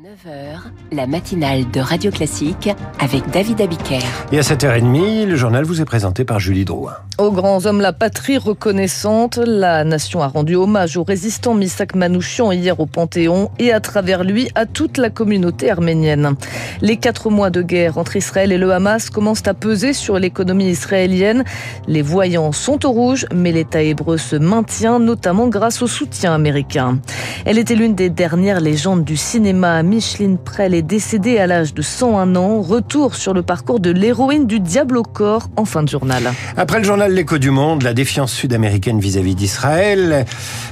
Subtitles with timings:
[0.00, 4.00] 9h, la matinale de Radio Classique avec David Abiker.
[4.32, 6.94] Et à 7h30, le journal vous est présenté par Julie Drouin.
[7.18, 12.52] Aux grands hommes, la patrie reconnaissante, la nation a rendu hommage au résistant Misak Manouchian
[12.52, 16.36] hier au Panthéon et à travers lui à toute la communauté arménienne.
[16.80, 20.70] Les quatre mois de guerre entre Israël et le Hamas commencent à peser sur l'économie
[20.70, 21.44] israélienne.
[21.86, 26.98] Les voyants sont au rouge, mais l'État hébreu se maintient, notamment grâce au soutien américain.
[27.44, 31.82] Elle était l'une des dernières légendes du cinéma Micheline Prel est décédée à l'âge de
[31.82, 32.60] 101 ans.
[32.60, 36.32] Retour sur le parcours de l'héroïne du Diable au corps en fin de journal.
[36.56, 40.24] Après le journal L'écho du monde, la défiance sud-américaine vis-à-vis d'Israël,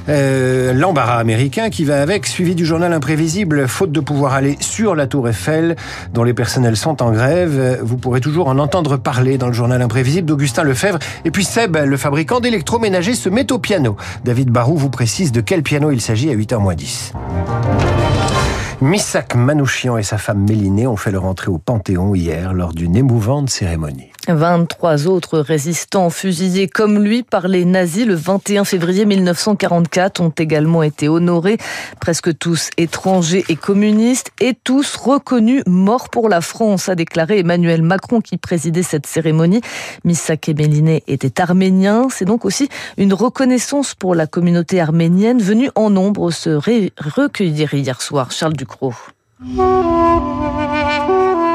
[0.09, 4.95] euh, l'embarras américain qui va avec, suivi du journal imprévisible, faute de pouvoir aller sur
[4.95, 5.75] la tour Eiffel,
[6.13, 7.79] dont les personnels sont en grève.
[7.83, 10.99] Vous pourrez toujours en entendre parler dans le journal imprévisible d'Augustin Lefebvre.
[11.25, 13.95] Et puis Seb, le fabricant d'électroménager, se met au piano.
[14.25, 17.13] David Barou vous précise de quel piano il s'agit à 8h moins 10.
[18.81, 22.95] Missak Manouchian et sa femme Mélinée ont fait leur entrée au Panthéon hier lors d'une
[22.95, 24.11] émouvante cérémonie.
[24.27, 30.83] 23 autres résistants fusillés comme lui par les nazis le 21 février 1944 ont également
[30.83, 31.57] été honorés,
[31.99, 37.81] presque tous étrangers et communistes et tous reconnus morts pour la France, a déclaré Emmanuel
[37.81, 39.61] Macron qui présidait cette cérémonie.
[40.03, 45.71] Missak et Méliné étaient arméniens, c'est donc aussi une reconnaissance pour la communauté arménienne venue
[45.75, 48.31] en nombre se recueillir hier soir.
[48.31, 48.93] Charles Ducrot.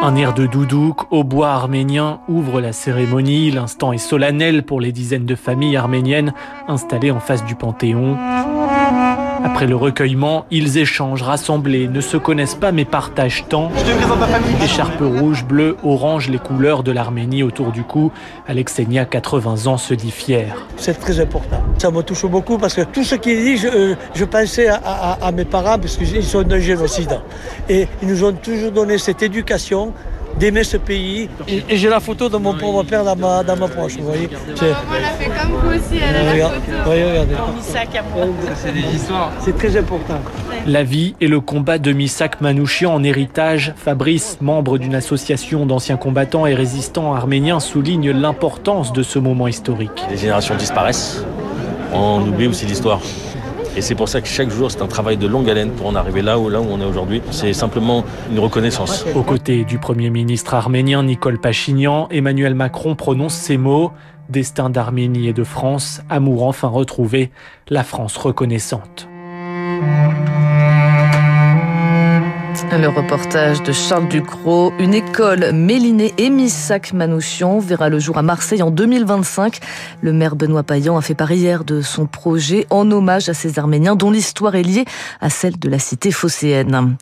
[0.02, 3.50] Un air de doudouk au bois arménien ouvre la cérémonie.
[3.50, 6.32] L'instant est solennel pour les dizaines de familles arméniennes
[6.68, 8.16] installées en face du Panthéon.
[9.44, 13.70] Après le recueillement, ils échangent, rassemblés, ne se connaissent pas mais partagent tant.
[14.62, 18.12] Écharpe rouge, bleu, orange, les couleurs de l'Arménie autour du cou.
[18.46, 20.66] Alexenia, 80 ans, se dit fier.
[20.76, 21.62] C'est très important.
[21.78, 24.80] Ça me touche beaucoup parce que tout ce qu'il dit, je, euh, je pensais à,
[24.84, 27.20] à, à, mes parents parce qu'ils sont d'un génocide.
[27.68, 29.92] Et ils nous ont toujours donné cette éducation
[30.38, 31.28] d'aimer ce pays.
[31.48, 34.06] Et, et j'ai la photo de mon pauvre père dans ma, dans ma poche, vous
[34.06, 34.28] voyez.
[34.28, 36.72] Maman l'a fait comme vous aussi, elle a la photo.
[36.86, 37.34] Oui, regardez.
[37.56, 38.26] Misak à moi.
[38.54, 39.32] C'est des histoires.
[39.40, 40.20] C'est très important.
[40.66, 45.96] La vie et le combat de Misak Manouchian en héritage, Fabrice, membre d'une association d'anciens
[45.96, 50.04] combattants et résistants arméniens, souligne l'importance de ce moment historique.
[50.10, 51.24] Les générations disparaissent,
[51.92, 53.00] on oublie aussi l'histoire.
[53.76, 55.94] Et c'est pour ça que chaque jour, c'est un travail de longue haleine pour en
[55.94, 57.20] arriver là où, là où on est aujourd'hui.
[57.30, 59.04] C'est simplement une reconnaissance.
[59.14, 63.92] Aux côtés du Premier ministre arménien Nicole Pachignan, Emmanuel Macron prononce ces mots
[64.28, 67.30] Destin d'Arménie et de France, amour enfin retrouvé,
[67.68, 69.08] la France reconnaissante.
[72.56, 78.22] Le reportage de Charles Ducrot, une école Méliné et Missak Manouchian verra le jour à
[78.22, 79.58] Marseille en 2025.
[80.00, 83.58] Le maire Benoît Payan a fait part hier de son projet en hommage à ces
[83.58, 84.86] Arméniens dont l'histoire est liée
[85.20, 86.96] à celle de la cité phocéenne.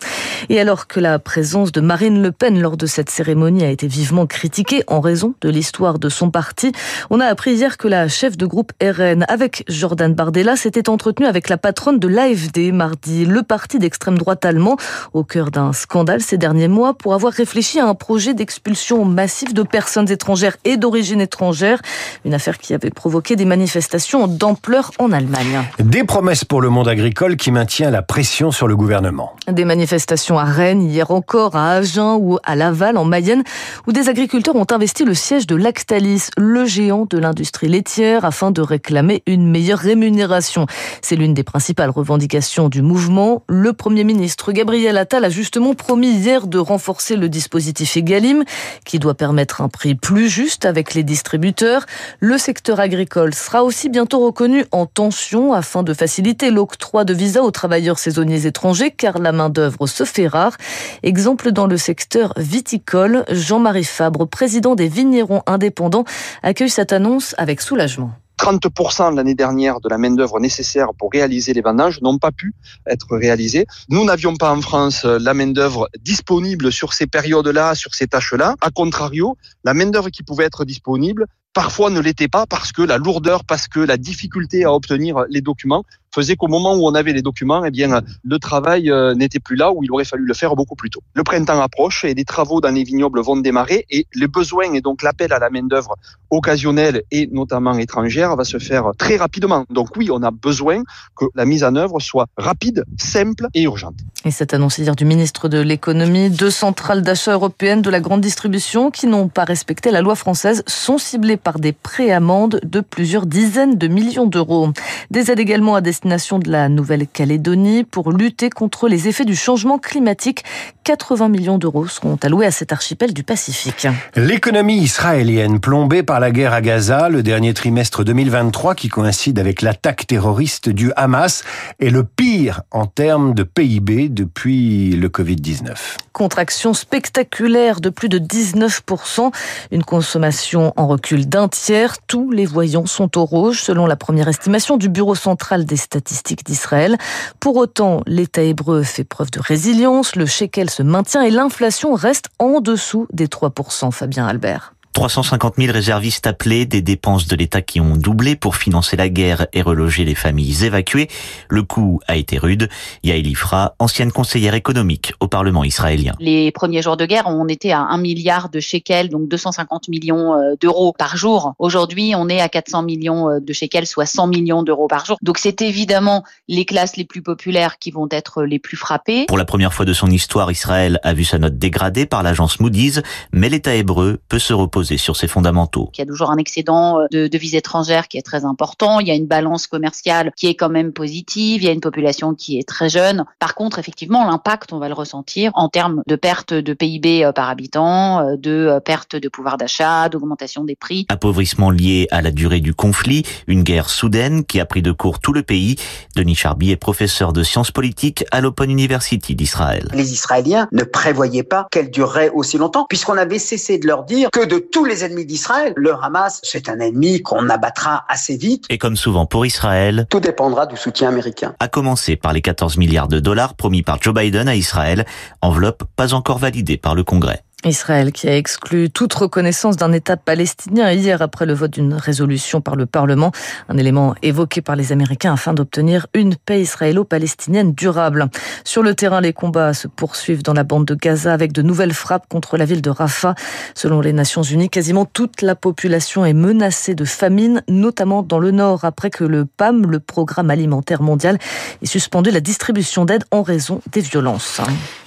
[0.49, 3.87] Et alors que la présence de Marine Le Pen lors de cette cérémonie a été
[3.87, 6.73] vivement critiquée en raison de l'histoire de son parti,
[7.11, 11.29] on a appris hier que la chef de groupe RN avec Jordan Bardella s'était entretenue
[11.29, 14.77] avec la patronne de l'AFD mardi, le parti d'extrême droite allemand,
[15.13, 19.55] au cœur d'un scandale ces derniers mois pour avoir réfléchi à un projet d'expulsion massive
[19.55, 21.81] de personnes étrangères et d'origine étrangère,
[22.25, 25.63] une affaire qui avait provoqué des manifestations d'ampleur en Allemagne.
[25.79, 29.35] Des promesses pour le monde agricole qui maintient la pression sur le gouvernement.
[29.51, 33.45] Des manifestations à Rennes, hier encore à Agen ou à Laval en Mayenne,
[33.87, 38.51] où des agriculteurs ont investi le siège de Lactalis, le géant de l'industrie laitière, afin
[38.51, 40.67] de réclamer une meilleure rémunération.
[41.03, 43.43] C'est l'une des principales revendications du mouvement.
[43.49, 48.45] Le Premier ministre Gabriel Attal a justement promis hier de renforcer le dispositif Egalim,
[48.85, 51.85] qui doit permettre un prix plus juste avec les distributeurs.
[52.21, 57.43] Le secteur agricole sera aussi bientôt reconnu en tension afin de faciliter l'octroi de visas
[57.43, 60.57] aux travailleurs saisonniers étrangers, car la main-d'œuvre se fait rare.
[61.03, 66.05] Exemple dans le secteur viticole, Jean-Marie Fabre, président des vignerons indépendants,
[66.43, 68.13] accueille cette annonce avec soulagement.
[68.39, 72.55] 30% l'année dernière de la main-d'œuvre nécessaire pour réaliser les vendanges n'ont pas pu
[72.87, 73.67] être réalisés.
[73.89, 78.57] Nous n'avions pas en France la main-d'œuvre disponible sur ces périodes-là, sur ces tâches-là.
[78.61, 82.99] A contrario, la main-d'œuvre qui pouvait être disponible parfois ne l'était pas parce que la
[82.99, 85.85] lourdeur, parce que la difficulté à obtenir les documents
[86.15, 89.73] faisait qu'au moment où on avait les documents, eh bien, le travail n'était plus là
[89.73, 91.03] où il aurait fallu le faire beaucoup plus tôt.
[91.15, 94.81] Le printemps approche et les travaux dans les vignobles vont démarrer et les besoins et
[94.81, 95.97] donc l'appel à la main-d'œuvre
[96.31, 99.65] occasionnelle et notamment étrangère va se faire très rapidement.
[99.71, 100.83] Donc oui, on a besoin
[101.17, 103.97] que la mise en œuvre soit rapide, simple et urgente.
[104.25, 108.21] Et cette annonce hier du ministre de l'économie, deux centrales d'achat européennes de la grande
[108.21, 113.27] distribution qui n'ont pas respecté la loi française sont ciblées par des préamendes de plusieurs
[113.27, 114.71] dizaines de millions d'euros.
[115.11, 119.35] Des aides également à destination destination de la Nouvelle-Calédonie pour lutter contre les effets du
[119.35, 120.45] changement climatique.
[120.85, 123.89] 80 millions d'euros seront alloués à cet archipel du Pacifique.
[124.17, 129.63] L'économie israélienne plombée par la guerre à Gaza, le dernier trimestre 2023 qui coïncide avec
[129.63, 131.43] l'attaque terroriste du Hamas
[131.81, 135.75] est le pire en termes de PIB depuis le Covid-19.
[136.13, 139.33] Contraction spectaculaire de plus de 19%,
[139.73, 144.29] une consommation en recul d'un tiers, tous les voyants sont au rouge selon la première
[144.29, 146.99] estimation du Bureau central des statistiques d'Israël.
[147.41, 152.27] Pour autant, l'État hébreu fait preuve de résilience, le shekel se maintient et l'inflation reste
[152.41, 154.74] en dessous des 3%, Fabien Albert.
[154.95, 159.49] 350 000 réservistes appelés, des dépenses de l'État qui ont doublé pour financer la guerre
[159.53, 161.09] et reloger les familles évacuées.
[161.49, 162.69] Le coût a été rude.
[163.03, 166.15] Yael Ifra, ancienne conseillère économique au Parlement israélien.
[166.21, 170.35] Les premiers jours de guerre, on était à 1 milliard de shekels, donc 250 millions
[170.35, 171.55] euh, d'euros par jour.
[171.59, 175.17] Aujourd'hui, on est à 400 millions euh, de shekels, soit 100 millions d'euros par jour.
[175.23, 179.25] Donc c'est évidemment les classes les plus populaires qui vont être les plus frappées.
[179.27, 182.61] Pour la première fois de son histoire, Israël a vu sa note dégradée par l'agence
[182.61, 183.03] Moody's,
[183.33, 185.91] mais l'État hébreu peut se reposer sur ses fondamentaux.
[185.95, 189.01] Il y a toujours un excédent euh, de devises étrangères qui est très important.
[189.01, 191.63] Il y a une balance commerciale qui est quand même positive.
[191.63, 193.25] Il y a une population qui est très jeune.
[193.39, 197.33] Par contre, effectivement, l'impact, on va le ressentir en termes de perte de PIB euh,
[197.33, 201.07] par habitant, euh, de perte de pouvoir d'achat, d'augmentation des prix.
[201.09, 205.19] Appauvrissement lié à la durée du conflit, une guerre soudaine qui a pris de court
[205.19, 205.77] tout le pays.
[206.17, 209.89] Denis Charby est professeur de sciences politiques à l'Open University d'Israël.
[209.95, 214.31] Les Israéliens ne prévoyaient pas qu'elle durerait aussi longtemps puisqu'on avait cessé de leur dire
[214.31, 215.73] que de tous les ennemis d'Israël.
[215.77, 218.65] Le Hamas, c'est un ennemi qu'on abattra assez vite.
[218.71, 221.55] Et comme souvent pour Israël, tout dépendra du soutien américain.
[221.61, 225.07] À commencer par les 14 milliards de dollars promis par Joe Biden à Israël,
[225.43, 227.45] enveloppe pas encore validée par le Congrès.
[227.67, 232.61] Israël qui a exclu toute reconnaissance d'un État palestinien hier après le vote d'une résolution
[232.61, 233.33] par le Parlement,
[233.69, 238.29] un élément évoqué par les Américains afin d'obtenir une paix israélo-palestinienne durable.
[238.65, 241.95] Sur le terrain, les combats se poursuivent dans la bande de Gaza avec de nouvelles
[241.95, 243.35] frappes contre la ville de Rafah.
[243.75, 248.51] Selon les Nations Unies, quasiment toute la population est menacée de famine, notamment dans le
[248.51, 251.39] nord, après que le PAM, le Programme alimentaire mondial,
[251.83, 254.61] ait suspendu la distribution d'aide en raison des violences.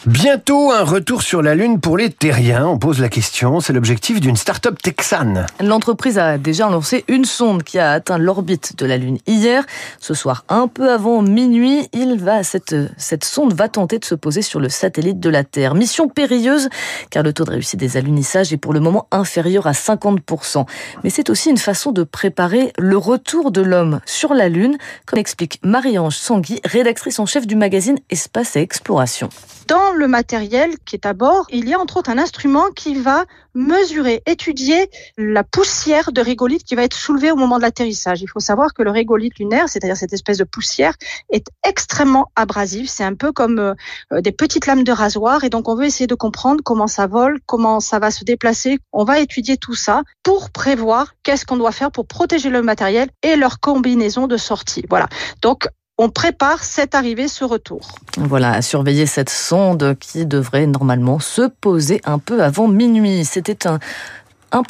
[0.06, 4.22] Bientôt un retour sur la Lune pour les terriens on pose la question, c'est l'objectif
[4.22, 5.46] d'une start-up texane.
[5.60, 9.66] L'entreprise a déjà lancé une sonde qui a atteint l'orbite de la Lune hier.
[10.00, 14.16] Ce soir, un peu avant minuit, il va, cette, cette sonde va tenter de se
[14.16, 15.76] poser sur le satellite de la Terre.
[15.76, 16.70] Mission périlleuse,
[17.10, 20.66] car le taux de réussite des alunissages est pour le moment inférieur à 50%.
[21.04, 25.20] Mais c'est aussi une façon de préparer le retour de l'homme sur la Lune, comme
[25.20, 29.30] explique Marie-Ange Sangui, rédactrice en chef du magazine Espace et Exploration.
[29.68, 32.37] Dans le matériel qui est à bord, il y a entre autres un instrument
[32.76, 33.26] qui va
[33.56, 38.22] mesurer, étudier la poussière de régolithe qui va être soulevée au moment de l'atterrissage.
[38.22, 40.94] Il faut savoir que le régolithe lunaire, c'est-à-dire cette espèce de poussière,
[41.32, 42.90] est extrêmement abrasif.
[42.90, 46.08] C'est un peu comme euh, des petites lames de rasoir et donc on veut essayer
[46.08, 48.80] de comprendre comment ça vole, comment ça va se déplacer.
[48.94, 53.10] On va étudier tout ça pour prévoir qu'est-ce qu'on doit faire pour protéger le matériel
[53.24, 54.86] et leur combinaison de sortie.
[54.90, 55.08] Voilà.
[55.42, 57.96] Donc on prépare cette arrivée, ce retour.
[58.18, 63.26] Voilà, à surveiller cette sonde qui devrait normalement se poser un peu avant minuit.
[63.26, 63.80] C'était un,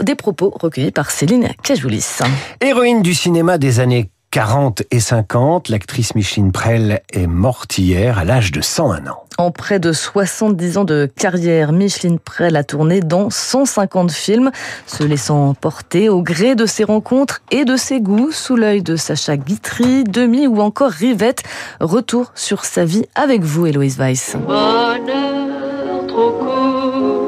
[0.01, 2.19] des propos recueillis par Céline Cajoulis.
[2.61, 8.25] Héroïne du cinéma des années 40 et 50, l'actrice Micheline Prel est morte hier à
[8.25, 9.23] l'âge de 101 ans.
[9.37, 14.51] En près de 70 ans de carrière, Micheline Prel a tourné dans 150 films,
[14.85, 18.95] se laissant porter au gré de ses rencontres et de ses goûts, sous l'œil de
[18.95, 21.43] Sacha Guitry, Demi ou encore Rivette.
[21.79, 24.35] Retour sur sa vie avec vous, Héloïse Weiss.
[24.35, 27.27] Bonheur trop court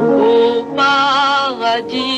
[0.00, 2.17] au paradis.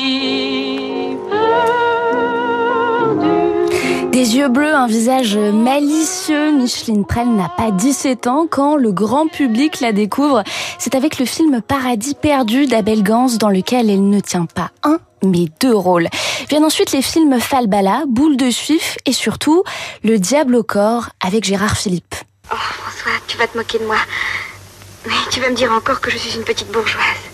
[4.43, 10.43] Un visage malicieux, Micheline Prel n'a pas 17 ans quand le grand public la découvre.
[10.79, 14.97] C'est avec le film Paradis perdu d'Abel Gance dans lequel elle ne tient pas un
[15.23, 16.07] mais deux rôles.
[16.49, 19.63] Viennent ensuite les films Falbala, Boule de Suif et surtout
[20.03, 22.15] Le Diable au corps avec Gérard Philippe.
[22.51, 23.97] Oh François, tu vas te moquer de moi.
[25.05, 27.30] Mais tu vas me dire encore que je suis une petite bourgeoise.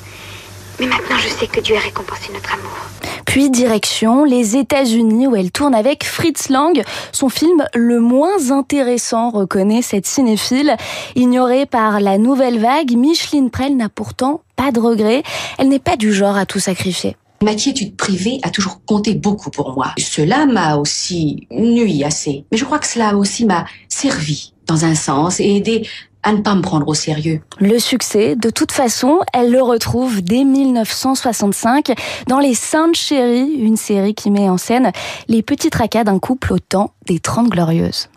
[0.79, 2.87] Mais maintenant je sais que Dieu a récompensé notre amour.
[3.25, 6.81] Puis direction les États-Unis où elle tourne avec Fritz Lang.
[7.11, 10.75] Son film le moins intéressant, reconnaît cette cinéphile.
[11.15, 15.23] Ignorée par la nouvelle vague, Micheline Prel n'a pourtant pas de regrets.
[15.57, 17.15] Elle n'est pas du genre à tout sacrifier.
[17.43, 19.93] Ma quiétude privée a toujours compté beaucoup pour moi.
[19.99, 22.45] Cela m'a aussi nui assez.
[22.51, 25.87] Mais je crois que cela aussi m'a servi dans un sens et aidé
[26.27, 27.39] à ne pas me prendre au sérieux.
[27.57, 31.93] Le succès, de toute façon, elle le retrouve dès 1965
[32.27, 34.91] dans Les Saintes Chéries, une série qui met en scène
[35.29, 38.09] les petits tracas d'un couple au temps des Trente Glorieuses.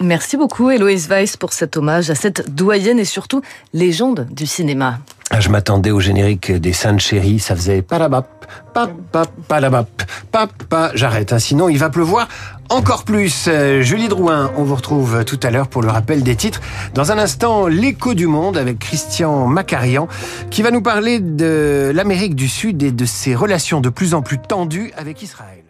[0.00, 3.40] Merci beaucoup Héloïse Weiss pour cet hommage à cette doyenne et surtout
[3.72, 4.98] légende du cinéma.
[5.30, 8.90] Ah, je m'attendais au générique des Saintes Chéries, ça faisait palabap, pap,
[9.46, 9.88] palabap,
[10.32, 10.90] papa.
[10.94, 12.28] J'arrête, hein, sinon il va pleuvoir
[12.68, 13.46] encore plus.
[13.48, 16.60] Euh, Julie Drouin, on vous retrouve tout à l'heure pour le rappel des titres.
[16.94, 20.08] Dans un instant, l'écho du monde avec Christian Macarian
[20.50, 24.22] qui va nous parler de l'Amérique du Sud et de ses relations de plus en
[24.22, 25.67] plus tendues avec Israël.